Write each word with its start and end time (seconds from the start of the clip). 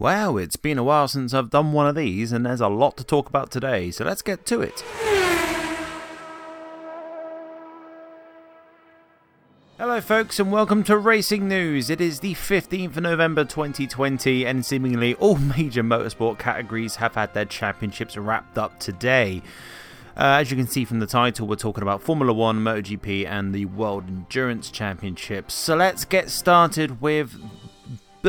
Well, 0.00 0.38
it's 0.38 0.54
been 0.54 0.78
a 0.78 0.84
while 0.84 1.08
since 1.08 1.34
I've 1.34 1.50
done 1.50 1.72
one 1.72 1.88
of 1.88 1.96
these, 1.96 2.30
and 2.30 2.46
there's 2.46 2.60
a 2.60 2.68
lot 2.68 2.96
to 2.98 3.04
talk 3.04 3.28
about 3.28 3.50
today, 3.50 3.90
so 3.90 4.04
let's 4.04 4.22
get 4.22 4.46
to 4.46 4.60
it. 4.60 4.84
Hello, 9.76 10.00
folks, 10.00 10.38
and 10.38 10.52
welcome 10.52 10.84
to 10.84 10.96
Racing 10.96 11.48
News. 11.48 11.90
It 11.90 12.00
is 12.00 12.20
the 12.20 12.34
15th 12.34 12.96
of 12.96 13.02
November 13.02 13.44
2020, 13.44 14.46
and 14.46 14.64
seemingly 14.64 15.14
all 15.14 15.36
major 15.58 15.82
motorsport 15.82 16.38
categories 16.38 16.94
have 16.96 17.16
had 17.16 17.34
their 17.34 17.44
championships 17.44 18.16
wrapped 18.16 18.56
up 18.56 18.78
today. 18.78 19.42
Uh, 20.16 20.38
as 20.40 20.50
you 20.50 20.56
can 20.56 20.68
see 20.68 20.84
from 20.84 21.00
the 21.00 21.06
title, 21.06 21.48
we're 21.48 21.56
talking 21.56 21.82
about 21.82 22.02
Formula 22.02 22.32
One, 22.32 22.60
MotoGP, 22.60 23.26
and 23.26 23.52
the 23.52 23.64
World 23.66 24.04
Endurance 24.06 24.70
Championships. 24.70 25.54
So 25.54 25.74
let's 25.74 26.04
get 26.04 26.30
started 26.30 27.00
with 27.00 27.40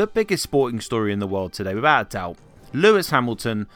the 0.00 0.06
biggest 0.06 0.42
sporting 0.42 0.80
story 0.80 1.12
in 1.12 1.18
the 1.18 1.26
world 1.26 1.52
today, 1.52 1.74
without 1.74 2.06
a 2.06 2.08
doubt. 2.08 2.38
Lewis 2.72 3.10
Hamilton 3.10 3.66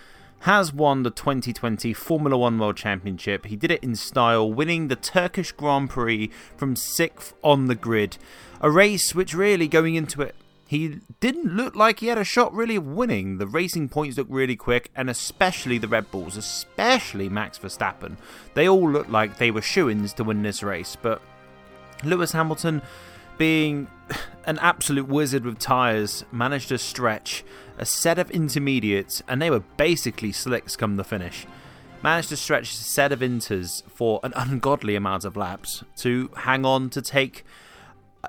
has 0.41 0.73
won 0.73 1.03
the 1.03 1.11
2020 1.11 1.93
Formula 1.93 2.39
One 2.39 2.59
World 2.59 2.79
Championship. 2.79 3.45
He 3.45 3.57
did 3.57 3.71
it 3.71 3.85
in 3.85 3.95
style, 3.95 4.51
winning 4.51 4.89
the 4.89 4.97
Turkish 4.97 5.53
Grand 5.53 5.91
Prix 5.91 6.31
from 6.57 6.77
sixth 6.77 7.35
on 7.43 7.67
the 7.67 7.75
grid. 7.75 8.17
A 8.63 8.71
race 8.71 9.15
which, 9.15 9.35
really, 9.35 9.69
going 9.69 9.97
into 9.97 10.23
it, 10.23 10.35
he 10.67 11.01
didn't 11.21 11.55
look 11.55 11.77
like 11.77 12.01
he 12.01 12.07
had 12.07 12.17
a 12.17 12.25
shot 12.25 12.55
really 12.55 12.77
of 12.77 12.87
winning. 12.87 13.37
The 13.37 13.47
racing 13.47 13.91
points 13.91 14.17
looked 14.17 14.31
really 14.31 14.57
quick, 14.57 14.91
and 14.97 15.11
especially 15.11 15.77
the 15.77 15.89
Red 15.89 16.11
Bulls, 16.11 16.39
especially 16.39 17.29
Max 17.29 17.59
Verstappen. 17.59 18.17
They 18.55 18.67
all 18.67 18.91
looked 18.91 19.11
like 19.11 19.37
they 19.37 19.51
were 19.51 19.61
shoo 19.61 19.91
ins 19.91 20.15
to 20.15 20.25
win 20.25 20.43
this 20.43 20.63
race, 20.63 20.97
but 20.97 21.21
Lewis 22.03 22.33
Hamilton 22.33 22.81
being 23.39 23.89
an 24.47 24.59
absolute 24.59 25.09
wizard 25.09 25.45
with 25.45 25.59
tyres, 25.59 26.25
managed 26.33 26.69
to 26.69 26.79
stretch 26.79 27.45
a 27.79 27.87
set 27.87 28.19
of 28.19 28.31
intermediates, 28.31 29.23
and 29.29 29.41
they 29.41 29.51
were 29.51 29.65
basically 29.77 30.33
slicks 30.33 30.77
come 30.77 30.97
the 30.97 31.05
finish. 31.05 31.47
Managed 32.03 32.29
to 32.29 32.37
stretch 32.37 32.73
a 32.73 32.77
set 32.77 33.13
of 33.13 33.21
inters 33.21 33.83
for 33.89 34.21
an 34.23 34.33
ungodly 34.37 34.95
amount 34.95 35.25
of 35.25 35.37
laps 35.37 35.85
to 35.97 36.31
hang 36.37 36.65
on 36.65 36.91
to 36.91 37.01
take 37.01 37.45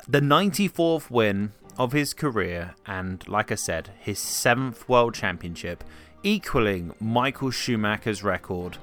the 0.07 0.19
94th 0.19 1.09
win 1.09 1.51
of 1.77 1.91
his 1.91 2.13
career, 2.13 2.75
and 2.85 3.27
like 3.27 3.51
I 3.51 3.55
said, 3.55 3.91
his 3.99 4.19
seventh 4.19 4.87
world 4.87 5.13
championship, 5.13 5.83
equaling 6.23 6.93
Michael 6.99 7.51
Schumacher's 7.51 8.23
record 8.23 8.77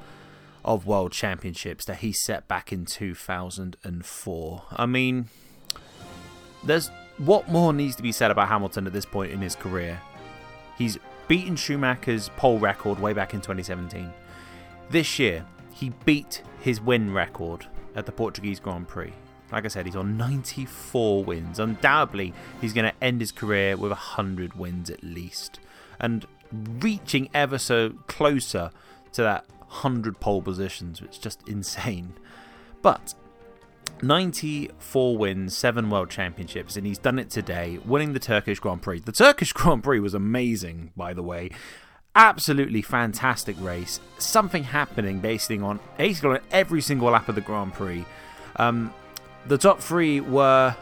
of 0.64 0.86
world 0.86 1.12
championships 1.12 1.84
that 1.86 1.98
he 1.98 2.12
set 2.12 2.46
back 2.46 2.72
in 2.72 2.84
2004. 2.84 4.62
I 4.70 4.86
mean, 4.86 5.28
there's 6.64 6.90
what 7.18 7.48
more 7.48 7.72
needs 7.72 7.96
to 7.96 8.02
be 8.02 8.12
said 8.12 8.30
about 8.30 8.48
Hamilton 8.48 8.86
at 8.86 8.92
this 8.92 9.04
point 9.04 9.32
in 9.32 9.40
his 9.40 9.54
career? 9.54 10.00
He's 10.78 10.98
beaten 11.28 11.56
Schumacher's 11.56 12.30
pole 12.30 12.58
record 12.58 12.98
way 12.98 13.12
back 13.12 13.34
in 13.34 13.40
2017. 13.40 14.12
This 14.90 15.18
year, 15.18 15.44
he 15.72 15.90
beat 16.04 16.42
his 16.60 16.80
win 16.80 17.12
record 17.12 17.66
at 17.94 18.06
the 18.06 18.12
Portuguese 18.12 18.60
Grand 18.60 18.88
Prix. 18.88 19.12
Like 19.50 19.64
I 19.64 19.68
said, 19.68 19.84
he's 19.84 19.96
on 19.96 20.16
94 20.16 21.24
wins. 21.24 21.58
Undoubtedly, 21.58 22.32
he's 22.60 22.72
going 22.72 22.90
to 22.90 23.04
end 23.04 23.20
his 23.20 23.32
career 23.32 23.76
with 23.76 23.90
100 23.90 24.54
wins 24.54 24.88
at 24.88 25.04
least. 25.04 25.60
And 26.00 26.26
reaching 26.80 27.28
ever 27.34 27.58
so 27.58 27.90
closer 28.06 28.70
to 29.12 29.22
that 29.22 29.44
100 29.58 30.20
pole 30.20 30.42
positions, 30.42 31.00
which 31.02 31.12
is 31.12 31.18
just 31.18 31.46
insane. 31.46 32.14
But 32.80 33.14
94 34.02 35.16
wins, 35.16 35.56
7 35.56 35.88
world 35.88 36.10
championships, 36.10 36.76
and 36.76 36.86
he's 36.86 36.98
done 36.98 37.18
it 37.18 37.30
today, 37.30 37.78
winning 37.84 38.12
the 38.12 38.18
Turkish 38.18 38.58
Grand 38.58 38.82
Prix. 38.82 39.00
The 39.00 39.12
Turkish 39.12 39.52
Grand 39.54 39.84
Prix 39.84 40.00
was 40.00 40.14
amazing, 40.14 40.90
by 40.96 41.14
the 41.14 41.22
way. 41.22 41.50
Absolutely 42.14 42.82
fantastic 42.82 43.56
race. 43.60 44.00
Something 44.18 44.64
happening 44.64 45.20
basically 45.20 45.60
on 45.60 45.80
basically 45.96 46.30
on 46.30 46.40
every 46.50 46.82
single 46.82 47.10
lap 47.10 47.28
of 47.28 47.36
the 47.36 47.40
Grand 47.40 47.72
Prix. 47.72 48.04
Um, 48.56 48.92
the 49.46 49.56
top 49.56 49.80
three 49.80 50.20
were 50.20 50.76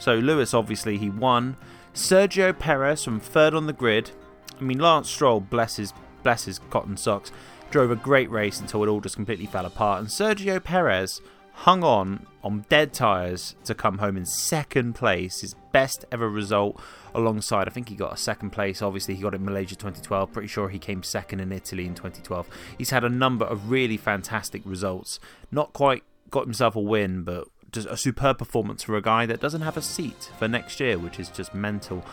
so 0.00 0.14
Lewis 0.16 0.54
obviously 0.54 0.98
he 0.98 1.10
won. 1.10 1.56
Sergio 1.94 2.58
Perez 2.58 3.04
from 3.04 3.20
third 3.20 3.54
on 3.54 3.66
the 3.66 3.72
grid. 3.72 4.10
I 4.58 4.62
mean 4.64 4.78
Lance 4.78 5.08
Stroll, 5.08 5.38
bless 5.38 5.76
his 5.76 5.92
bless 6.24 6.44
his 6.46 6.58
cotton 6.70 6.96
socks, 6.96 7.30
drove 7.70 7.92
a 7.92 7.96
great 7.96 8.28
race 8.28 8.58
until 8.58 8.82
it 8.82 8.88
all 8.88 9.00
just 9.00 9.14
completely 9.14 9.46
fell 9.46 9.64
apart. 9.64 10.00
And 10.00 10.08
Sergio 10.08 10.62
Perez 10.62 11.20
hung 11.62 11.82
on 11.82 12.24
on 12.44 12.64
dead 12.68 12.92
tyres 12.92 13.56
to 13.64 13.74
come 13.74 13.98
home 13.98 14.16
in 14.16 14.24
second 14.24 14.94
place, 14.94 15.40
his 15.40 15.54
best 15.72 16.04
ever 16.12 16.28
result. 16.28 16.80
Alongside, 17.14 17.66
I 17.66 17.72
think 17.72 17.88
he 17.88 17.96
got 17.96 18.12
a 18.12 18.16
second 18.16 18.50
place. 18.50 18.80
Obviously, 18.80 19.16
he 19.16 19.22
got 19.22 19.34
it 19.34 19.38
in 19.38 19.44
Malaysia 19.44 19.74
2012. 19.74 20.32
Pretty 20.32 20.46
sure 20.46 20.68
he 20.68 20.78
came 20.78 21.02
second 21.02 21.40
in 21.40 21.50
Italy 21.50 21.84
in 21.84 21.94
2012. 21.94 22.48
He's 22.76 22.90
had 22.90 23.02
a 23.02 23.08
number 23.08 23.44
of 23.44 23.70
really 23.70 23.96
fantastic 23.96 24.62
results. 24.64 25.18
Not 25.50 25.72
quite 25.72 26.04
got 26.30 26.44
himself 26.44 26.76
a 26.76 26.80
win, 26.80 27.24
but 27.24 27.48
just 27.72 27.88
a 27.88 27.96
superb 27.96 28.38
performance 28.38 28.84
for 28.84 28.96
a 28.96 29.02
guy 29.02 29.26
that 29.26 29.40
doesn't 29.40 29.62
have 29.62 29.76
a 29.76 29.82
seat 29.82 30.30
for 30.38 30.46
next 30.46 30.78
year, 30.78 30.96
which 30.96 31.18
is 31.18 31.28
just 31.28 31.54
mental. 31.54 32.04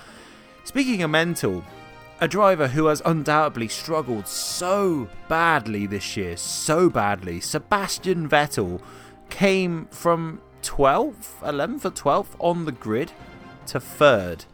Speaking 0.63 1.03
of 1.03 1.11
mental, 1.11 1.63
a 2.19 2.27
driver 2.27 2.69
who 2.69 2.87
has 2.87 3.01
undoubtedly 3.05 3.67
struggled 3.67 4.27
so 4.27 5.07
badly 5.27 5.85
this 5.85 6.17
year, 6.17 6.35
so 6.35 6.89
badly, 6.89 7.39
Sebastian 7.41 8.27
Vettel 8.27 8.81
came 9.29 9.87
from 9.87 10.41
12th, 10.61 11.39
11th 11.41 11.85
or 11.85 11.91
12th 11.91 12.35
on 12.39 12.65
the 12.65 12.71
grid 12.71 13.11
to 13.67 13.79
third. 13.79 14.45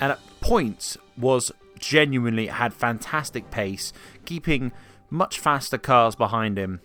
And 0.00 0.12
at 0.12 0.20
points 0.40 0.96
was 1.18 1.52
genuinely 1.78 2.46
had 2.46 2.72
fantastic 2.72 3.50
pace, 3.50 3.92
keeping 4.24 4.72
much 5.10 5.38
faster 5.38 5.78
cars 5.78 6.14
behind 6.14 6.58
him, 6.58 6.80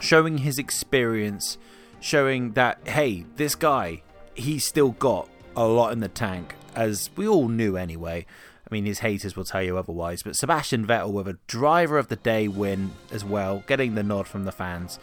showing 0.00 0.38
his 0.38 0.58
experience, 0.58 1.58
showing 2.00 2.52
that, 2.52 2.78
hey, 2.86 3.24
this 3.36 3.54
guy, 3.54 4.02
he's 4.34 4.64
still 4.64 4.92
got 4.92 5.28
a 5.56 5.66
lot 5.66 5.92
in 5.92 6.00
the 6.00 6.08
tank, 6.08 6.54
as 6.74 7.10
we 7.16 7.26
all 7.26 7.48
knew 7.48 7.76
anyway. 7.76 8.24
I 8.70 8.74
mean, 8.74 8.84
his 8.84 9.00
haters 9.00 9.34
will 9.34 9.44
tell 9.44 9.62
you 9.62 9.78
otherwise. 9.78 10.22
But 10.22 10.36
Sebastian 10.36 10.86
Vettel 10.86 11.12
with 11.12 11.26
a 11.26 11.38
driver 11.46 11.98
of 11.98 12.08
the 12.08 12.16
day 12.16 12.48
win 12.48 12.92
as 13.10 13.24
well, 13.24 13.64
getting 13.66 13.94
the 13.94 14.02
nod 14.02 14.28
from 14.28 14.44
the 14.44 14.52
fans 14.52 14.98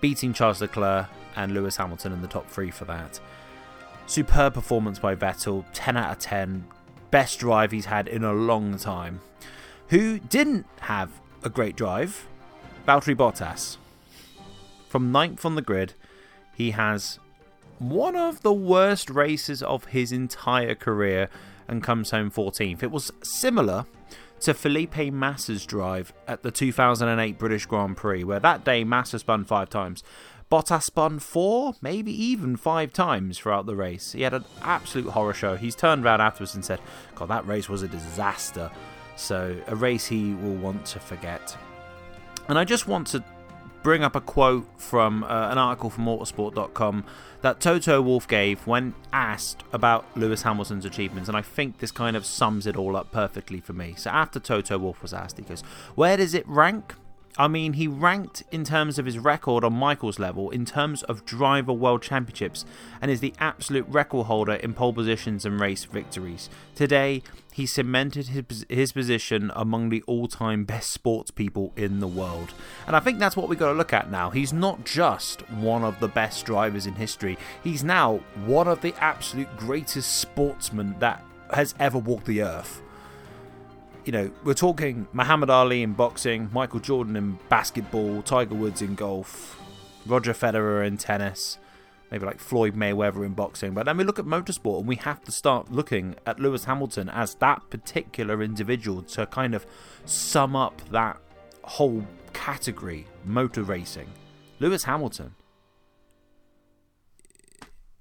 beating 0.00 0.32
Charles 0.32 0.60
Leclerc 0.60 1.06
and 1.36 1.52
Lewis 1.52 1.76
Hamilton 1.76 2.12
in 2.12 2.22
the 2.22 2.28
top 2.28 2.48
three 2.48 2.70
for 2.70 2.84
that. 2.86 3.20
Superb 4.06 4.54
performance 4.54 4.98
by 4.98 5.14
Vettel, 5.14 5.64
10 5.72 5.96
out 5.96 6.12
of 6.12 6.18
10. 6.18 6.64
Best 7.10 7.38
drive 7.38 7.70
he's 7.70 7.86
had 7.86 8.08
in 8.08 8.24
a 8.24 8.32
long 8.32 8.76
time. 8.76 9.20
Who 9.88 10.18
didn't 10.18 10.66
have 10.80 11.10
a 11.42 11.48
great 11.48 11.76
drive? 11.76 12.26
Valtteri 12.86 13.14
Bottas. 13.14 13.76
From 14.88 15.12
ninth 15.12 15.44
on 15.44 15.54
the 15.54 15.62
grid, 15.62 15.94
he 16.54 16.72
has 16.72 17.18
one 17.78 18.16
of 18.16 18.42
the 18.42 18.52
worst 18.52 19.08
races 19.08 19.62
of 19.62 19.86
his 19.86 20.12
entire 20.12 20.74
career 20.74 21.28
and 21.68 21.82
comes 21.82 22.10
home 22.10 22.30
14th. 22.30 22.82
It 22.82 22.90
was 22.90 23.12
similar 23.22 23.86
to 24.40 24.54
Felipe 24.54 25.12
Massa's 25.12 25.66
drive 25.66 26.12
at 26.26 26.42
the 26.42 26.50
2008 26.50 27.38
British 27.38 27.66
Grand 27.66 27.96
Prix, 27.96 28.24
where 28.24 28.40
that 28.40 28.64
day 28.64 28.84
Massa 28.84 29.18
spun 29.18 29.44
five 29.44 29.68
times. 29.68 30.02
Bottas 30.50 30.82
spun 30.82 31.20
four, 31.20 31.74
maybe 31.80 32.10
even 32.10 32.56
five 32.56 32.92
times 32.92 33.38
throughout 33.38 33.66
the 33.66 33.76
race. 33.76 34.12
He 34.12 34.22
had 34.22 34.34
an 34.34 34.44
absolute 34.62 35.10
horror 35.10 35.34
show. 35.34 35.56
He's 35.56 35.76
turned 35.76 36.04
around 36.04 36.20
afterwards 36.20 36.54
and 36.54 36.64
said, 36.64 36.80
God, 37.14 37.28
that 37.28 37.46
race 37.46 37.68
was 37.68 37.82
a 37.82 37.88
disaster. 37.88 38.70
So, 39.14 39.56
a 39.68 39.76
race 39.76 40.06
he 40.06 40.34
will 40.34 40.56
want 40.56 40.84
to 40.86 40.98
forget. 40.98 41.56
And 42.48 42.58
I 42.58 42.64
just 42.64 42.88
want 42.88 43.06
to 43.08 43.22
bring 43.82 44.02
up 44.02 44.14
a 44.14 44.20
quote 44.20 44.66
from 44.76 45.24
uh, 45.24 45.50
an 45.50 45.58
article 45.58 45.90
from 45.90 46.04
motorsport.com 46.04 47.04
that 47.42 47.60
Toto 47.60 48.02
Wolff 48.02 48.28
gave 48.28 48.66
when 48.66 48.94
asked 49.12 49.62
about 49.72 50.04
Lewis 50.14 50.42
Hamilton's 50.42 50.84
achievements, 50.84 51.28
and 51.28 51.36
I 51.36 51.42
think 51.42 51.78
this 51.78 51.90
kind 51.90 52.16
of 52.16 52.26
sums 52.26 52.66
it 52.66 52.76
all 52.76 52.96
up 52.96 53.10
perfectly 53.12 53.60
for 53.60 53.72
me. 53.72 53.94
So 53.96 54.10
after 54.10 54.38
Toto 54.38 54.78
Wolff 54.78 55.00
was 55.02 55.14
asked, 55.14 55.38
he 55.38 55.44
goes, 55.44 55.62
Where 55.94 56.16
does 56.16 56.34
it 56.34 56.46
rank? 56.46 56.94
I 57.38 57.48
mean, 57.48 57.74
he 57.74 57.86
ranked 57.86 58.42
in 58.50 58.64
terms 58.64 58.98
of 58.98 59.06
his 59.06 59.18
record 59.18 59.64
on 59.64 59.72
Michael's 59.72 60.18
level, 60.18 60.50
in 60.50 60.64
terms 60.64 61.02
of 61.04 61.24
driver 61.24 61.72
world 61.72 62.02
championships, 62.02 62.64
and 63.00 63.10
is 63.10 63.20
the 63.20 63.34
absolute 63.38 63.86
record 63.88 64.26
holder 64.26 64.54
in 64.54 64.74
pole 64.74 64.92
positions 64.92 65.44
and 65.44 65.60
race 65.60 65.84
victories. 65.84 66.50
Today, 66.74 67.22
he 67.52 67.66
cemented 67.66 68.28
his, 68.28 68.66
his 68.68 68.92
position 68.92 69.52
among 69.54 69.90
the 69.90 70.02
all 70.02 70.26
time 70.26 70.64
best 70.64 70.90
sports 70.90 71.30
people 71.30 71.72
in 71.76 72.00
the 72.00 72.08
world. 72.08 72.52
And 72.86 72.96
I 72.96 73.00
think 73.00 73.18
that's 73.18 73.36
what 73.36 73.48
we've 73.48 73.58
got 73.58 73.72
to 73.72 73.78
look 73.78 73.92
at 73.92 74.10
now. 74.10 74.30
He's 74.30 74.52
not 74.52 74.84
just 74.84 75.48
one 75.50 75.84
of 75.84 76.00
the 76.00 76.08
best 76.08 76.44
drivers 76.46 76.86
in 76.86 76.94
history, 76.94 77.38
he's 77.62 77.84
now 77.84 78.20
one 78.44 78.66
of 78.66 78.80
the 78.80 78.94
absolute 78.98 79.56
greatest 79.56 80.18
sportsmen 80.20 80.96
that 80.98 81.24
has 81.52 81.74
ever 81.78 81.98
walked 81.98 82.26
the 82.26 82.42
earth 82.42 82.82
you 84.10 84.16
know, 84.18 84.30
we're 84.42 84.54
talking 84.54 85.06
Muhammad 85.12 85.50
Ali 85.50 85.84
in 85.84 85.92
boxing, 85.92 86.50
Michael 86.52 86.80
Jordan 86.80 87.14
in 87.14 87.38
basketball, 87.48 88.22
Tiger 88.22 88.56
Woods 88.56 88.82
in 88.82 88.96
golf, 88.96 89.62
Roger 90.04 90.32
Federer 90.32 90.84
in 90.84 90.96
tennis, 90.96 91.58
maybe 92.10 92.26
like 92.26 92.40
Floyd 92.40 92.74
Mayweather 92.74 93.24
in 93.24 93.34
boxing. 93.34 93.72
But 93.72 93.86
then 93.86 93.96
we 93.98 94.02
look 94.02 94.18
at 94.18 94.24
motorsport 94.24 94.80
and 94.80 94.88
we 94.88 94.96
have 94.96 95.22
to 95.26 95.30
start 95.30 95.70
looking 95.70 96.16
at 96.26 96.40
Lewis 96.40 96.64
Hamilton 96.64 97.08
as 97.08 97.36
that 97.36 97.70
particular 97.70 98.42
individual 98.42 99.02
to 99.02 99.26
kind 99.26 99.54
of 99.54 99.64
sum 100.06 100.56
up 100.56 100.82
that 100.90 101.20
whole 101.62 102.04
category, 102.32 103.06
motor 103.24 103.62
racing. 103.62 104.08
Lewis 104.58 104.82
Hamilton. 104.82 105.36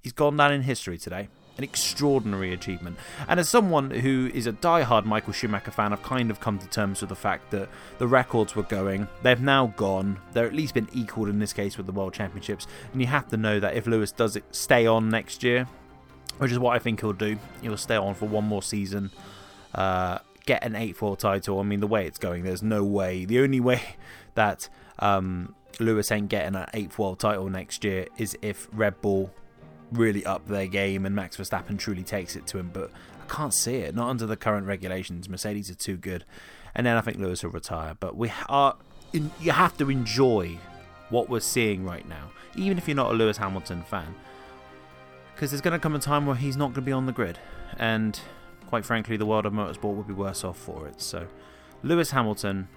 He's 0.02 0.14
gone 0.14 0.38
down 0.38 0.54
in 0.54 0.64
history 0.64 0.98
today 0.98 1.30
an 1.60 1.64
extraordinary 1.66 2.54
achievement. 2.54 2.98
And 3.28 3.38
as 3.38 3.50
someone 3.50 3.92
who 3.92 4.32
is 4.34 4.48
a 4.48 4.54
die-hard 4.54 5.06
Michael 5.06 5.34
Schumacher 5.34 5.72
fan, 5.72 5.92
I've 5.92 6.02
kind 6.02 6.32
of 6.32 6.40
come 6.40 6.58
to 6.58 6.68
terms 6.70 7.02
with 7.02 7.10
the 7.10 7.18
fact 7.18 7.52
that 7.52 7.68
the 7.98 8.08
records 8.08 8.56
were 8.56 8.64
going. 8.64 9.10
They've 9.24 9.42
now 9.42 9.74
gone. 9.76 10.22
They're 10.32 10.46
at 10.46 10.54
least 10.54 10.74
been 10.74 10.88
equalled 10.94 11.28
in 11.28 11.40
this 11.40 11.52
case 11.52 11.76
with 11.76 11.86
the 11.86 11.92
World 11.92 12.14
Championships. 12.14 12.66
And 12.94 13.02
you 13.02 13.08
have 13.08 13.28
to 13.28 13.38
know 13.38 13.60
that 13.60 13.76
if 13.76 13.88
Lewis 13.88 14.14
does 14.14 14.38
it 14.38 14.46
stay 14.52 14.88
on 14.88 15.10
next 15.10 15.44
year, 15.44 15.68
which 16.38 16.54
is 16.54 16.60
what 16.60 16.78
I 16.78 16.80
think 16.80 17.02
he'll 17.02 17.12
do, 17.12 17.38
he'll 17.62 17.76
stay 17.76 17.98
on 17.98 18.16
for 18.16 18.26
one 18.26 18.46
more 18.46 18.64
season. 18.64 19.12
Uh, 19.76 20.20
get 20.46 20.64
an 20.64 20.78
8 20.78 20.96
4 20.96 21.18
title. 21.18 21.60
I 21.60 21.64
mean, 21.64 21.82
the 21.82 21.88
way 21.88 22.08
it's 22.08 22.18
going, 22.18 22.46
there's 22.46 22.64
no 22.64 22.86
way. 22.86 23.26
The 23.26 23.42
only 23.42 23.60
way 23.60 23.82
that 24.36 24.70
um, 25.00 25.56
Lewis 25.78 26.10
ain't 26.10 26.30
getting 26.30 26.56
an 26.56 26.68
8th 26.74 26.98
world 26.98 27.20
title 27.20 27.50
next 27.50 27.84
year 27.84 28.08
is 28.18 28.38
if 28.42 28.70
Red 28.72 29.02
Bull 29.02 29.32
really 29.92 30.26
up 30.26 30.48
their 30.48 30.68
game 30.68 31.06
and 31.06 31.16
Max 31.16 31.38
Verstappen 31.38 31.78
truly 31.78 32.04
takes 32.04 32.36
it 32.36 32.46
to 32.48 32.58
him. 32.60 32.70
But 32.74 32.92
I 33.22 33.34
can't 33.34 33.54
see 33.54 33.78
it. 33.78 33.96
Not 33.96 34.10
under 34.10 34.26
the 34.26 34.38
current 34.38 34.68
regulations. 34.68 35.30
Mercedes 35.30 35.70
are 35.70 35.76
too 35.76 35.98
good. 35.98 36.26
And 36.76 36.86
then 36.86 36.98
I 36.98 37.02
think 37.02 37.18
Lewis 37.18 37.44
will 37.44 37.52
retire. 37.52 37.96
But 38.00 38.16
we 38.16 38.32
are. 38.48 38.76
In, 39.12 39.32
you 39.42 39.52
have 39.52 39.76
to 39.78 39.90
enjoy 39.90 40.60
what 41.10 41.30
we're 41.30 41.40
seeing 41.40 41.84
right 41.84 42.08
now, 42.08 42.30
even 42.56 42.78
if 42.78 42.88
you're 42.88 42.96
not 42.96 43.12
a 43.12 43.16
Lewis 43.16 43.38
Hamilton 43.38 43.84
fan. 43.84 44.14
Because 45.34 45.52
there's 45.52 45.62
going 45.62 45.74
to 45.74 45.80
come 45.80 45.96
a 45.96 46.00
time 46.00 46.26
where 46.26 46.36
he's 46.36 46.56
not 46.56 46.66
going 46.66 46.76
to 46.76 46.82
be 46.82 46.92
on 46.92 47.06
the 47.06 47.12
grid. 47.12 47.40
And 47.78 48.20
quite 48.68 48.86
frankly, 48.86 49.18
the 49.18 49.26
world 49.26 49.48
of 49.48 49.54
motorsport 49.54 49.96
would 49.96 50.08
be 50.08 50.14
worse 50.14 50.44
off 50.44 50.58
for 50.58 50.88
it. 50.88 51.02
So, 51.02 51.28
Lewis 51.82 52.12
Hamilton, 52.12 52.68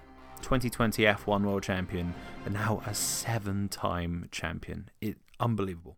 2020 0.41 1.03
F1 1.03 1.43
world 1.43 1.61
champion, 1.61 2.15
and 2.45 2.55
now 2.55 2.81
a 2.87 2.95
seven 2.95 3.69
time 3.69 4.27
champion. 4.31 4.89
It 5.01 5.17
unbelievable. 5.39 5.97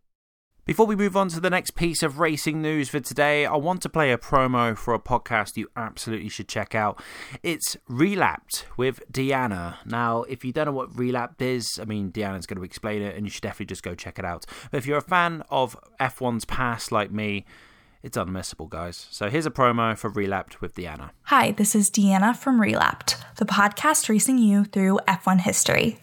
Before 0.66 0.84
we 0.84 0.96
move 0.96 1.16
on 1.16 1.28
to 1.28 1.38
the 1.38 1.48
next 1.48 1.76
piece 1.76 2.02
of 2.02 2.18
racing 2.18 2.60
news 2.60 2.88
for 2.88 2.98
today, 2.98 3.46
I 3.46 3.54
want 3.54 3.82
to 3.82 3.88
play 3.88 4.10
a 4.10 4.18
promo 4.18 4.76
for 4.76 4.94
a 4.94 4.98
podcast 4.98 5.56
you 5.56 5.70
absolutely 5.76 6.28
should 6.28 6.48
check 6.48 6.74
out. 6.74 7.00
It's 7.44 7.76
Relapped 7.86 8.66
with 8.76 9.00
Deanna. 9.12 9.76
Now, 9.86 10.24
if 10.24 10.44
you 10.44 10.52
don't 10.52 10.66
know 10.66 10.72
what 10.72 10.92
Relapped 10.98 11.40
is, 11.40 11.78
I 11.80 11.84
mean, 11.84 12.10
Deanna's 12.10 12.46
going 12.46 12.58
to 12.58 12.64
explain 12.64 13.00
it, 13.00 13.14
and 13.14 13.24
you 13.24 13.30
should 13.30 13.42
definitely 13.42 13.66
just 13.66 13.84
go 13.84 13.94
check 13.94 14.18
it 14.18 14.24
out. 14.24 14.44
But 14.72 14.78
if 14.78 14.88
you're 14.88 14.98
a 14.98 15.02
fan 15.02 15.44
of 15.50 15.76
F1's 16.00 16.44
past 16.46 16.90
like 16.90 17.12
me, 17.12 17.44
it's 18.02 18.18
unmissable, 18.18 18.68
guys. 18.68 19.06
So 19.12 19.30
here's 19.30 19.46
a 19.46 19.52
promo 19.52 19.96
for 19.96 20.10
Relapped 20.10 20.60
with 20.60 20.74
Deanna. 20.74 21.10
Hi, 21.26 21.52
this 21.52 21.76
is 21.76 21.92
Deanna 21.92 22.36
from 22.36 22.60
Relapped, 22.60 23.18
the 23.36 23.44
podcast 23.44 24.08
racing 24.08 24.38
you 24.38 24.64
through 24.64 24.98
F1 25.06 25.42
history. 25.42 26.00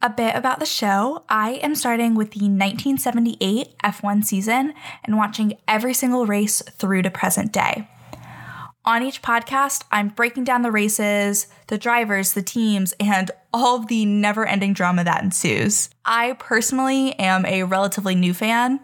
A 0.00 0.08
bit 0.08 0.36
about 0.36 0.60
the 0.60 0.66
show 0.66 1.24
I 1.28 1.54
am 1.54 1.74
starting 1.74 2.14
with 2.14 2.30
the 2.30 2.44
1978 2.44 3.74
F1 3.82 4.24
season 4.24 4.72
and 5.02 5.16
watching 5.16 5.58
every 5.66 5.92
single 5.92 6.24
race 6.24 6.62
through 6.62 7.02
to 7.02 7.10
present 7.10 7.52
day. 7.52 7.88
On 8.84 9.02
each 9.02 9.22
podcast, 9.22 9.82
I'm 9.90 10.10
breaking 10.10 10.44
down 10.44 10.62
the 10.62 10.70
races, 10.70 11.48
the 11.66 11.76
drivers, 11.76 12.34
the 12.34 12.42
teams, 12.42 12.94
and 13.00 13.32
all 13.52 13.74
of 13.74 13.88
the 13.88 14.04
never 14.04 14.46
ending 14.46 14.72
drama 14.72 15.02
that 15.02 15.24
ensues. 15.24 15.90
I 16.04 16.34
personally 16.34 17.14
am 17.18 17.44
a 17.44 17.64
relatively 17.64 18.14
new 18.14 18.32
fan 18.32 18.78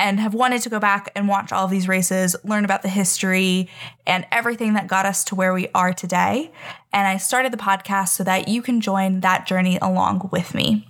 and 0.00 0.18
have 0.18 0.32
wanted 0.32 0.62
to 0.62 0.70
go 0.70 0.80
back 0.80 1.12
and 1.14 1.28
watch 1.28 1.52
all 1.52 1.66
of 1.66 1.70
these 1.70 1.86
races, 1.86 2.34
learn 2.42 2.64
about 2.64 2.80
the 2.80 2.88
history 2.88 3.68
and 4.06 4.26
everything 4.32 4.72
that 4.72 4.88
got 4.88 5.04
us 5.04 5.22
to 5.24 5.34
where 5.34 5.52
we 5.52 5.68
are 5.74 5.92
today. 5.92 6.50
And 6.90 7.06
I 7.06 7.18
started 7.18 7.52
the 7.52 7.58
podcast 7.58 8.08
so 8.08 8.24
that 8.24 8.48
you 8.48 8.62
can 8.62 8.80
join 8.80 9.20
that 9.20 9.46
journey 9.46 9.78
along 9.82 10.30
with 10.32 10.54
me. 10.54 10.88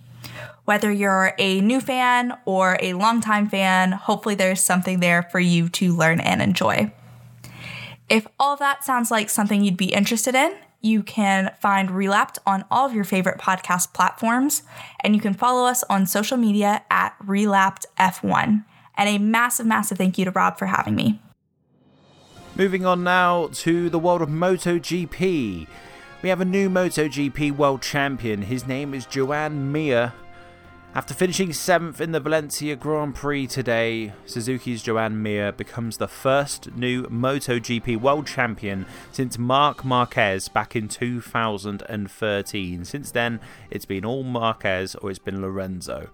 Whether 0.64 0.92
you're 0.92 1.34
a 1.38 1.60
new 1.60 1.80
fan 1.80 2.38
or 2.44 2.78
a 2.80 2.92
longtime 2.92 3.48
fan, 3.48 3.90
hopefully 3.90 4.36
there's 4.36 4.62
something 4.62 5.00
there 5.00 5.24
for 5.24 5.40
you 5.40 5.68
to 5.70 5.92
learn 5.92 6.20
and 6.20 6.40
enjoy. 6.40 6.92
If 8.08 8.28
all 8.38 8.54
that 8.58 8.84
sounds 8.84 9.10
like 9.10 9.28
something 9.28 9.64
you'd 9.64 9.76
be 9.76 9.92
interested 9.92 10.36
in, 10.36 10.54
you 10.82 11.02
can 11.02 11.50
find 11.60 11.90
Relapped 11.90 12.38
on 12.46 12.64
all 12.70 12.86
of 12.86 12.94
your 12.94 13.04
favorite 13.04 13.38
podcast 13.38 13.92
platforms, 13.92 14.62
and 15.00 15.16
you 15.16 15.20
can 15.20 15.34
follow 15.34 15.66
us 15.66 15.82
on 15.90 16.06
social 16.06 16.36
media 16.36 16.84
at 16.90 17.18
RelappedF1. 17.26 18.64
And 19.00 19.08
a 19.08 19.16
massive, 19.16 19.64
massive 19.64 19.96
thank 19.96 20.18
you 20.18 20.26
to 20.26 20.30
Rob 20.30 20.58
for 20.58 20.66
having 20.66 20.94
me. 20.94 21.22
Moving 22.54 22.84
on 22.84 23.02
now 23.02 23.48
to 23.54 23.88
the 23.88 23.98
world 23.98 24.20
of 24.20 24.28
MotoGP. 24.28 25.66
We 26.20 26.28
have 26.28 26.42
a 26.42 26.44
new 26.44 26.68
MotoGP 26.68 27.56
world 27.56 27.80
champion. 27.80 28.42
His 28.42 28.66
name 28.66 28.92
is 28.92 29.06
Joan 29.06 29.72
Mir. 29.72 30.12
After 30.94 31.14
finishing 31.14 31.48
7th 31.48 31.98
in 31.98 32.12
the 32.12 32.20
Valencia 32.20 32.76
Grand 32.76 33.14
Prix 33.14 33.46
today, 33.46 34.12
Suzuki's 34.26 34.82
Joan 34.82 35.22
Mir 35.22 35.50
becomes 35.52 35.96
the 35.96 36.06
first 36.06 36.76
new 36.76 37.04
MotoGP 37.04 37.98
world 37.98 38.26
champion 38.26 38.84
since 39.12 39.38
Marc 39.38 39.82
Marquez 39.82 40.48
back 40.48 40.76
in 40.76 40.88
2013. 40.88 42.84
Since 42.84 43.10
then, 43.12 43.40
it's 43.70 43.86
been 43.86 44.04
all 44.04 44.24
Marquez 44.24 44.94
or 44.96 45.08
it's 45.08 45.18
been 45.18 45.40
Lorenzo. 45.40 46.10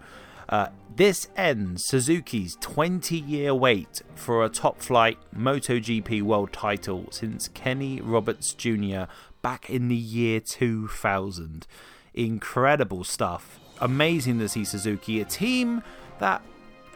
Uh, 0.49 0.69
this 0.95 1.29
ends 1.37 1.85
Suzuki's 1.85 2.57
20 2.61 3.19
year 3.19 3.55
wait 3.55 4.03
for 4.15 4.45
a 4.45 4.49
top 4.49 4.81
flight 4.81 5.19
MotoGP 5.37 6.23
world 6.23 6.53
title 6.53 7.07
since 7.11 7.49
Kenny 7.49 8.01
Roberts 8.01 8.55
Jr. 8.55 9.05
back 9.43 9.69
in 9.69 9.89
the 9.89 9.97
year 9.97 10.41
2000. 10.41 11.67
Incredible 12.15 13.05
stuff. 13.05 13.61
Amazing 13.81 14.39
to 14.39 14.49
see 14.49 14.65
Suzuki, 14.65 15.21
a 15.21 15.25
team 15.25 15.83
that 16.19 16.41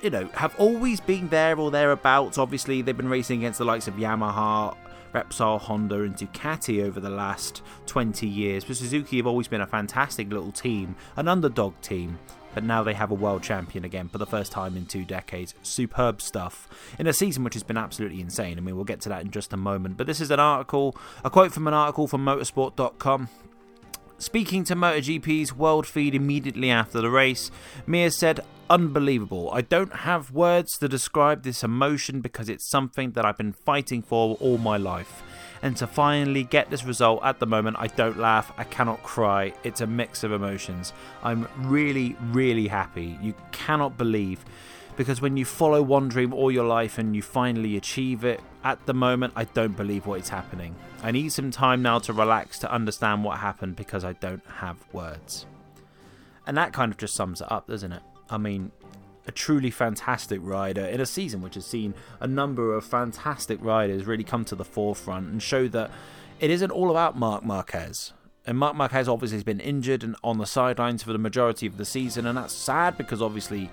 you 0.03 0.09
know, 0.09 0.27
have 0.35 0.55
always 0.59 1.01
been 1.01 1.29
there 1.29 1.59
or 1.59 1.71
thereabouts. 1.71 2.39
Obviously, 2.39 2.81
they've 2.81 2.97
been 2.97 3.09
racing 3.09 3.41
against 3.41 3.59
the 3.59 3.65
likes 3.65 3.87
of 3.87 3.95
Yamaha, 3.95 4.75
Repsol, 5.13 5.61
Honda, 5.61 6.03
and 6.03 6.17
Ducati 6.17 6.83
over 6.83 7.01
the 7.01 7.11
last 7.11 7.63
20 7.87 8.27
years. 8.27 8.65
But 8.65 8.77
Suzuki 8.77 9.19
have 9.19 9.27
always 9.27 9.49
been 9.49 9.61
a 9.61 9.67
fantastic 9.67 10.31
little 10.31 10.53
team, 10.53 10.97
an 11.17 11.29
underdog 11.29 11.79
team 11.83 12.19
but 12.55 12.65
now 12.65 12.83
they 12.83 12.95
have 12.95 13.11
a 13.11 13.15
world 13.15 13.43
champion 13.43 13.85
again 13.85 14.09
for 14.09 14.19
the 14.19 14.27
first 14.27 14.53
time 14.53 14.77
in 14.77 14.87
two 14.87 15.05
decades. 15.05 15.55
Superb 15.63 16.21
stuff 16.21 16.69
in 16.99 17.07
a 17.07 17.13
season 17.13 17.45
which 17.45 17.55
has 17.55 17.63
been 17.63 17.77
absolutely 17.77 18.21
insane. 18.21 18.59
I 18.59 18.61
mean, 18.61 18.77
we'll 18.77 18.85
get 18.85 19.01
to 19.03 19.09
that 19.11 19.23
in 19.23 19.31
just 19.31 19.53
a 19.53 19.57
moment. 19.57 19.97
But 19.97 20.07
this 20.07 20.21
is 20.21 20.31
an 20.31 20.41
article, 20.41 20.97
a 21.25 21.31
quote 21.31 21.53
from 21.53 21.67
an 21.67 21.75
article 21.75 22.07
from 22.07 22.25
motorsport.com. 22.25 23.29
Speaking 24.21 24.65
to 24.65 24.77
MotoGP's 24.77 25.57
world 25.57 25.87
feed 25.87 26.15
immediately 26.15 26.71
after 26.71 27.01
the 27.01 27.09
race, 27.09 27.51
Mir 27.87 28.11
said, 28.11 28.41
Unbelievable. 28.69 29.51
I 29.51 29.63
don't 29.63 29.95
have 29.95 30.31
words 30.31 30.77
to 30.79 30.89
describe 30.89 31.43
this 31.43 31.65
emotion 31.65 32.21
because 32.21 32.51
it's 32.51 32.69
something 32.69 33.13
that 33.13 33.25
I've 33.25 33.39
been 33.39 33.55
fighting 33.55 34.03
for 34.03 34.37
all 34.37 34.59
my 34.59 34.77
life 34.77 35.23
and 35.63 35.75
to 35.79 35.87
finally 35.87 36.45
get 36.45 36.71
this 36.71 36.85
result 36.85 37.21
at 37.25 37.39
the 37.39 37.47
moment, 37.47 37.77
I 37.81 37.87
don't 37.87 38.19
laugh, 38.19 38.53
I 38.59 38.65
cannot 38.65 39.03
cry. 39.03 39.55
It's 39.65 39.81
a 39.81 39.87
mix 39.87 40.23
of 40.23 40.33
emotions. 40.33 40.93
I'm 41.23 41.49
really, 41.57 42.15
really 42.31 42.69
happy. 42.69 43.19
You 43.23 43.35
cannot 43.53 43.97
believe 43.97 44.45
because 45.01 45.23
when 45.23 45.39
you 45.39 45.47
follow 45.47 45.81
one 45.81 46.11
dream 46.11 46.35
all 46.35 46.53
your 46.53 46.67
life 46.67 46.99
and 46.99 47.17
you 47.17 47.23
finally 47.23 47.75
achieve 47.79 48.23
it, 48.23 48.39
at 48.63 48.85
the 48.85 48.93
moment, 48.93 49.33
I 49.35 49.45
don't 49.45 49.75
believe 49.75 50.05
what 50.05 50.21
is 50.21 50.29
happening. 50.29 50.77
I 51.03 51.11
need 51.11 51.33
some 51.33 51.51
time 51.51 51.81
now 51.81 52.01
to 52.01 52.13
relax 52.13 52.59
to 52.59 52.71
understand 52.71 53.25
what 53.25 53.39
happened 53.39 53.77
because 53.77 54.05
I 54.05 54.13
don't 54.13 54.43
have 54.59 54.77
words. 54.93 55.47
And 56.47 56.55
that 56.59 56.75
kind 56.75 56.93
of 56.93 56.99
just 56.99 57.15
sums 57.15 57.41
it 57.41 57.51
up, 57.51 57.67
doesn't 57.67 57.93
it? 57.93 58.03
I 58.29 58.37
mean, 58.37 58.73
a 59.27 59.33
truly 59.33 59.71
fantastic 59.71 60.39
rider 60.43 60.85
in 60.85 61.01
a 61.01 61.07
season 61.07 61.41
which 61.41 61.55
has 61.55 61.65
seen 61.65 61.95
a 62.21 62.27
number 62.27 62.75
of 62.75 62.85
fantastic 62.85 63.59
riders 63.65 64.05
really 64.05 64.23
come 64.23 64.45
to 64.45 64.55
the 64.55 64.67
forefront 64.67 65.29
and 65.29 65.43
show 65.43 65.67
that 65.69 65.91
it 66.41 66.51
isn't 66.51 66.71
all 66.71 66.91
about 66.91 67.17
Marc 67.17 67.43
Marquez. 67.43 68.13
And 68.47 68.59
Marc 68.59 68.77
Marquez 68.77 69.09
obviously 69.09 69.39
has 69.39 69.45
been 69.45 69.61
injured 69.61 70.05
and 70.05 70.15
on 70.23 70.37
the 70.37 70.45
sidelines 70.45 71.03
for 71.03 71.15
the 71.15 71.19
majority 71.19 71.67
of 71.67 71.79
the 71.79 71.87
season, 71.87 72.27
and 72.27 72.37
that's 72.37 72.53
sad 72.53 72.99
because 72.99 73.23
obviously 73.23 73.71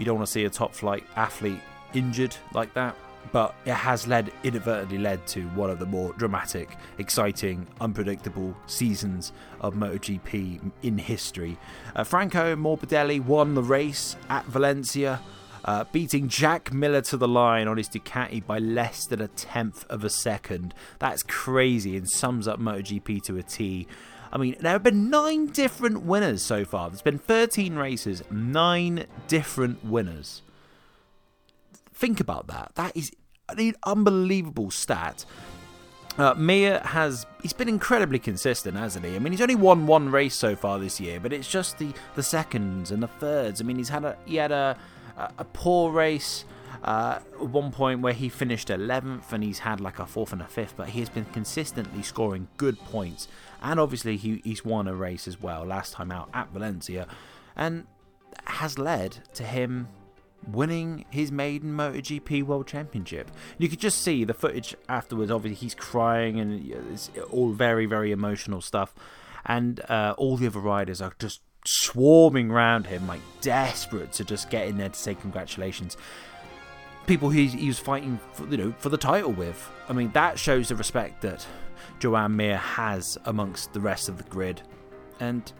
you 0.00 0.04
don't 0.06 0.16
want 0.16 0.26
to 0.26 0.32
see 0.32 0.44
a 0.44 0.50
top 0.50 0.74
flight 0.74 1.04
athlete 1.14 1.60
injured 1.94 2.34
like 2.54 2.72
that 2.74 2.96
but 3.32 3.54
it 3.64 3.74
has 3.74 4.06
led 4.08 4.32
inadvertently 4.42 4.98
led 4.98 5.24
to 5.26 5.42
one 5.50 5.70
of 5.70 5.78
the 5.78 5.86
more 5.86 6.12
dramatic, 6.14 6.76
exciting, 6.98 7.66
unpredictable 7.80 8.56
seasons 8.66 9.32
of 9.60 9.74
MotoGP 9.74 10.72
in 10.82 10.98
history. 10.98 11.58
Uh, 11.94 12.02
Franco 12.02 12.56
Morbidelli 12.56 13.22
won 13.22 13.54
the 13.54 13.62
race 13.62 14.16
at 14.30 14.46
Valencia. 14.46 15.20
uh, 15.64 15.84
beating 15.92 16.28
Jack 16.28 16.72
Miller 16.72 17.02
to 17.02 17.16
the 17.16 17.28
line 17.28 17.68
on 17.68 17.76
his 17.76 17.88
Ducati 17.88 18.44
by 18.44 18.58
less 18.58 19.06
than 19.06 19.20
a 19.20 19.28
tenth 19.28 19.84
of 19.90 20.04
a 20.04 20.10
second. 20.10 20.74
That's 20.98 21.22
crazy 21.22 21.96
and 21.96 22.08
sums 22.08 22.48
up 22.48 22.58
MotoGP 22.58 23.22
to 23.24 23.36
a 23.36 23.42
T. 23.42 23.86
I 24.32 24.38
mean, 24.38 24.56
there 24.60 24.72
have 24.72 24.82
been 24.82 25.10
nine 25.10 25.46
different 25.46 26.02
winners 26.02 26.42
so 26.42 26.64
far. 26.64 26.88
There's 26.88 27.02
been 27.02 27.18
13 27.18 27.74
races, 27.74 28.22
nine 28.30 29.06
different 29.28 29.84
winners. 29.84 30.42
Think 31.92 32.20
about 32.20 32.46
that. 32.46 32.72
That 32.76 32.96
is 32.96 33.12
an 33.48 33.74
unbelievable 33.84 34.70
stat. 34.70 35.24
Uh, 36.18 36.34
Mir 36.34 36.80
has 36.80 37.26
he's 37.42 37.52
been 37.52 37.68
incredibly 37.68 38.18
consistent, 38.18 38.76
hasn't 38.76 39.04
he? 39.04 39.16
I 39.16 39.18
mean, 39.18 39.32
he's 39.32 39.40
only 39.40 39.54
won 39.54 39.86
one 39.86 40.10
race 40.10 40.34
so 40.34 40.54
far 40.54 40.78
this 40.78 41.00
year, 41.00 41.20
but 41.20 41.32
it's 41.32 41.48
just 41.48 41.78
the 41.78 41.92
the 42.14 42.22
seconds 42.22 42.90
and 42.90 43.02
the 43.02 43.08
thirds. 43.08 43.60
I 43.60 43.64
mean, 43.64 43.76
he's 43.76 43.88
had 43.88 44.04
a 44.04 44.16
he 44.26 44.36
had 44.36 44.52
a 44.52 44.76
a, 45.16 45.32
a 45.38 45.44
poor 45.44 45.90
race 45.92 46.44
uh, 46.82 47.18
at 47.40 47.48
one 47.48 47.70
point 47.70 48.00
where 48.00 48.12
he 48.12 48.28
finished 48.28 48.68
11th 48.68 49.32
and 49.32 49.44
he's 49.44 49.60
had 49.60 49.80
like 49.80 49.98
a 49.98 50.06
fourth 50.06 50.32
and 50.32 50.42
a 50.42 50.46
fifth, 50.46 50.74
but 50.76 50.88
he 50.90 51.00
has 51.00 51.08
been 51.08 51.26
consistently 51.26 52.02
scoring 52.02 52.48
good 52.56 52.78
points. 52.78 53.28
And 53.60 53.78
obviously, 53.78 54.16
he, 54.16 54.40
he's 54.44 54.64
won 54.64 54.88
a 54.88 54.94
race 54.94 55.28
as 55.28 55.40
well 55.40 55.64
last 55.64 55.92
time 55.92 56.10
out 56.10 56.30
at 56.32 56.50
Valencia, 56.50 57.06
and 57.56 57.86
has 58.44 58.78
led 58.78 59.18
to 59.34 59.44
him 59.44 59.88
winning 60.46 61.04
his 61.10 61.30
maiden 61.30 61.72
MotoGP 61.72 62.42
World 62.42 62.66
Championship. 62.66 63.30
You 63.58 63.68
could 63.68 63.80
just 63.80 64.02
see 64.02 64.24
the 64.24 64.34
footage 64.34 64.74
afterwards. 64.88 65.30
Obviously, 65.30 65.56
he's 65.56 65.74
crying 65.74 66.40
and 66.40 66.72
it's 66.92 67.10
all 67.30 67.52
very, 67.52 67.86
very 67.86 68.12
emotional 68.12 68.60
stuff. 68.60 68.94
And 69.44 69.80
uh, 69.88 70.14
all 70.16 70.36
the 70.36 70.46
other 70.46 70.60
riders 70.60 71.00
are 71.00 71.12
just 71.18 71.40
swarming 71.66 72.50
around 72.50 72.86
him, 72.86 73.06
like 73.06 73.20
desperate 73.40 74.12
to 74.12 74.24
just 74.24 74.50
get 74.50 74.68
in 74.68 74.78
there 74.78 74.88
to 74.88 74.98
say 74.98 75.14
congratulations. 75.14 75.96
People 77.10 77.30
he, 77.30 77.66
was 77.66 77.80
fighting, 77.80 78.20
for, 78.34 78.46
you 78.46 78.56
know, 78.56 78.74
for 78.78 78.88
the 78.88 78.96
title 78.96 79.32
with. 79.32 79.68
I 79.88 79.92
mean, 79.92 80.12
that 80.12 80.38
shows 80.38 80.68
the 80.68 80.76
respect 80.76 81.22
that 81.22 81.44
Joan 81.98 82.36
Mir 82.36 82.56
has 82.56 83.18
amongst 83.24 83.72
the 83.72 83.80
rest 83.80 84.08
of 84.08 84.16
the 84.16 84.22
grid. 84.22 84.62
And, 85.18 85.52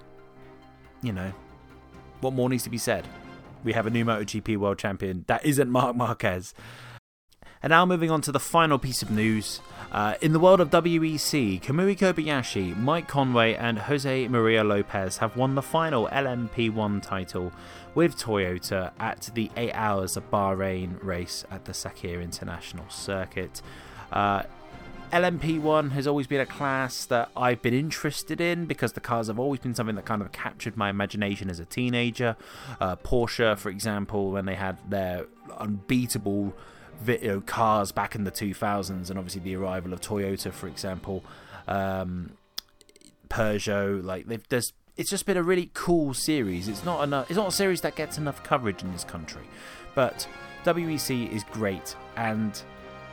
you 1.03 1.13
know, 1.13 1.33
what 2.21 2.35
more 2.35 2.49
needs 2.49 2.63
to 2.63 2.71
be 2.71 2.79
said? 2.79 3.05
We 3.65 3.73
have 3.73 3.85
a 3.85 3.91
new 3.91 4.05
MotoGP 4.05 4.59
world 4.59 4.79
champion 4.79 5.25
that 5.27 5.45
isn't 5.45 5.69
Marc 5.69 5.97
Marquez. 5.97 6.55
And 7.63 7.73
now 7.73 7.85
moving 7.85 8.11
on 8.11 8.23
to 8.23 8.33
the 8.33 8.41
final 8.41 8.79
piece 8.79 9.03
of 9.03 9.11
news. 9.11 9.61
Uh, 9.93 10.15
in 10.23 10.33
the 10.33 10.41
world 10.41 10.61
of 10.61 10.71
WEC, 10.71 11.61
Kamui 11.61 11.99
Kobayashi, 11.99 12.75
Mike 12.75 13.07
Conway, 13.07 13.55
and 13.55 13.81
Jose 13.81 14.29
Maria 14.29 14.65
Lopez 14.65 15.19
have 15.19 15.37
won 15.37 15.57
the 15.57 15.63
final 15.63 16.09
LMP1 16.09 17.03
title 17.03 17.53
with 17.95 18.17
Toyota 18.17 18.93
at 18.99 19.29
the 19.35 19.51
8 19.59 19.73
Hours 19.73 20.17
of 20.17 20.31
Bahrain 20.31 21.05
race 21.05 21.45
at 21.51 21.67
the 21.67 21.73
Sakhir 21.73 22.23
International 22.23 22.89
Circuit. 22.89 23.61
Uh, 24.11 24.45
LMP1 25.13 25.91
has 25.91 26.07
always 26.07 26.29
been 26.29 26.41
a 26.41 26.47
class 26.47 27.05
that 27.07 27.31
I've 27.37 27.61
been 27.61 27.75
interested 27.75 28.41
in 28.41 28.65
because 28.65 28.93
the 28.93 29.01
cars 29.01 29.27
have 29.27 29.41
always 29.41 29.61
been 29.61 29.75
something 29.75 29.97
that 29.97 30.07
kind 30.07 30.23
of 30.23 30.33
captured 30.33 30.79
my 30.79 30.89
imagination 30.89 31.51
as 31.51 31.59
a 31.59 31.67
teenager. 31.67 32.37
Uh, 32.81 32.97
Porsche, 32.97 33.59
for 33.59 33.69
example, 33.69 34.31
when 34.31 34.47
they 34.47 34.55
had 34.55 34.79
their 34.89 35.27
unbeatable 35.59 36.55
video 37.01 37.41
cars 37.41 37.93
back 37.93 38.15
in 38.15 38.25
the 38.25 38.31
2000s, 38.31 39.11
and 39.11 39.19
obviously 39.19 39.41
the 39.41 39.57
arrival 39.57 39.93
of 39.93 40.01
Toyota, 40.01 40.53
for 40.53 40.69
example, 40.69 41.25
um, 41.67 42.33
Peugeot, 43.29 44.05
like 44.05 44.27
there's 44.49 44.73
it's 44.97 45.09
just 45.09 45.25
been 45.25 45.37
a 45.37 45.43
really 45.43 45.71
cool 45.73 46.13
series. 46.13 46.69
It's 46.69 46.85
not 46.85 47.03
enough. 47.03 47.31
It's 47.31 47.37
not 47.37 47.49
a 47.49 47.53
series 47.53 47.81
that 47.83 47.97
gets 47.97 48.19
enough 48.19 48.43
coverage 48.43 48.83
in 48.83 48.93
this 48.93 49.05
country, 49.05 49.45
but 49.95 50.29
WEC 50.65 51.33
is 51.33 51.45
great, 51.45 51.97
and 52.17 52.61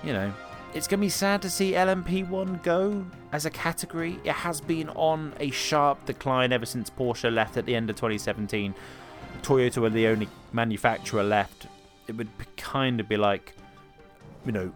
you 0.04 0.12
know 0.12 0.34
it's 0.74 0.88
going 0.88 1.00
to 1.00 1.06
be 1.06 1.10
sad 1.10 1.42
to 1.42 1.50
see 1.50 1.72
LMP1 1.72 2.62
go 2.62 3.06
as 3.32 3.46
a 3.46 3.50
category. 3.50 4.20
It 4.24 4.34
has 4.34 4.60
been 4.60 4.90
on 4.90 5.34
a 5.40 5.50
sharp 5.50 6.06
decline 6.06 6.52
ever 6.52 6.66
since 6.66 6.90
Porsche 6.90 7.34
left 7.34 7.58
at 7.58 7.66
the 7.66 7.76
end 7.76 7.90
of 7.90 7.96
2017. 7.96 8.76
Toyota 9.42 9.78
were 9.78 9.90
the 9.90 10.08
only 10.08 10.28
manufacturer 10.52 11.24
left. 11.24 11.68
It 12.08 12.18
would 12.18 12.30
kind 12.58 13.00
of 13.00 13.08
be 13.08 13.18
like, 13.18 13.56
you 14.48 14.52
know, 14.54 14.72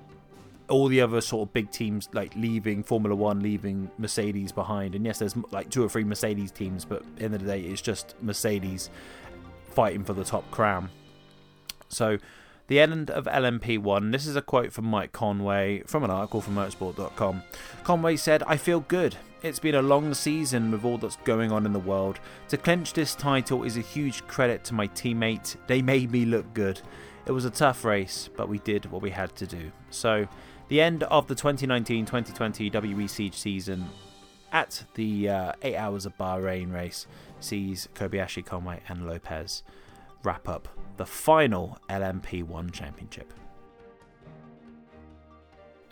all 0.70 0.88
the 0.88 1.02
other 1.02 1.20
sort 1.20 1.50
of 1.50 1.54
big 1.54 1.72
teams 1.72 2.08
like 2.14 2.36
leaving 2.36 2.84
Formula 2.84 3.16
One, 3.16 3.42
leaving 3.42 3.90
Mercedes 3.98 4.52
behind. 4.52 4.94
And 4.94 5.04
yes, 5.06 5.18
there's 5.18 5.36
like 5.52 5.70
two 5.70 5.84
or 5.84 5.90
three 5.90 6.04
Mercedes 6.04 6.52
teams, 6.52 6.86
but 6.86 7.02
at 7.02 7.16
the 7.16 7.26
end 7.26 7.34
of 7.34 7.42
the 7.42 7.48
day, 7.48 7.62
it's 7.62 7.82
just 7.82 8.16
Mercedes 8.22 8.90
fighting 9.70 10.04
for 10.04 10.14
the 10.14 10.24
top 10.24 10.50
crown. 10.52 10.90
So 11.90 12.20
the 12.68 12.80
end 12.80 13.12
of 13.12 13.26
LMP1. 13.26 14.14
This 14.14 14.26
is 14.26 14.38
a 14.38 14.42
quote 14.42 14.72
from 14.72 14.86
Mike 14.86 15.12
Conway 15.12 15.84
from 15.86 16.06
an 16.06 16.10
article 16.10 16.40
from 16.40 16.56
motorsport.com. 16.56 17.44
Conway 17.84 18.16
said, 18.16 18.44
I 18.44 18.56
feel 18.56 18.80
good. 18.80 19.18
It's 19.44 19.60
been 19.60 19.76
a 19.76 19.82
long 19.82 20.14
season 20.14 20.72
with 20.72 20.86
all 20.86 20.98
that's 20.98 21.18
going 21.26 21.52
on 21.52 21.66
in 21.66 21.74
the 21.74 21.80
world. 21.80 22.20
To 22.48 22.58
clinch 22.58 22.94
this 22.94 23.14
title 23.14 23.64
is 23.64 23.76
a 23.76 23.82
huge 23.82 24.26
credit 24.28 24.64
to 24.66 24.74
my 24.74 24.88
teammate. 24.88 25.58
They 25.68 25.82
made 25.82 26.12
me 26.12 26.24
look 26.24 26.54
good. 26.54 26.80
It 27.26 27.32
was 27.32 27.46
a 27.46 27.50
tough 27.50 27.86
race, 27.86 28.30
but 28.36 28.50
we 28.50 28.60
did 28.60 28.92
what 28.92 29.02
we 29.02 29.12
had 29.12 29.36
to 29.38 29.48
do. 29.48 29.72
So, 29.90 30.28
the 30.68 30.82
end 30.82 31.04
of 31.04 31.28
the 31.28 31.36
2019 31.36 32.06
2020 32.06 32.72
WEC 32.72 33.34
season 33.34 33.90
at 34.52 34.84
the 34.96 35.30
uh, 35.30 35.52
8 35.62 35.76
Hours 35.76 36.06
of 36.06 36.18
Bahrain 36.18 36.74
race 36.74 37.08
sees 37.40 37.88
Kobayashi, 37.94 38.46
Conway, 38.46 38.82
and 38.88 39.06
Lopez 39.06 39.64
wrap 40.24 40.48
up 40.48 40.68
the 40.98 41.06
final 41.06 41.78
LMP1 41.90 42.72
championship. 42.72 43.34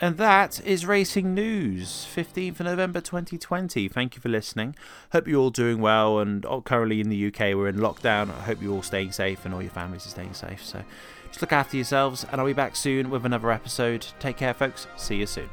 And 0.01 0.15
that 0.15 0.65
is 0.65 0.85
racing 0.85 1.33
news, 1.33 2.07
15th 2.15 2.61
of 2.61 2.65
November 2.67 3.01
2020. 3.01 3.89
Thank 3.89 4.15
you 4.15 4.21
for 4.21 4.29
listening. 4.29 4.75
Hope 5.11 5.27
you're 5.27 5.41
all 5.41 5.49
doing 5.49 5.81
well. 5.81 6.19
And 6.19 6.45
oh, 6.45 6.61
currently 6.61 7.01
in 7.01 7.09
the 7.09 7.27
UK, 7.27 7.53
we're 7.53 7.67
in 7.67 7.77
lockdown. 7.77 8.29
I 8.29 8.43
hope 8.43 8.61
you're 8.61 8.73
all 8.73 8.81
staying 8.81 9.11
safe 9.11 9.43
and 9.43 9.53
all 9.53 9.61
your 9.61 9.71
families 9.71 10.05
are 10.05 10.11
staying 10.11 10.35
safe. 10.35 10.63
So 10.63 10.83
just 11.29 11.41
look 11.41 11.53
after 11.53 11.77
yourselves, 11.77 12.25
and 12.31 12.39
I'll 12.39 12.47
be 12.47 12.53
back 12.53 12.75
soon 12.75 13.09
with 13.09 13.25
another 13.25 13.51
episode. 13.51 14.05
Take 14.19 14.37
care, 14.37 14.53
folks. 14.53 14.87
See 14.97 15.15
you 15.15 15.25
soon. 15.25 15.49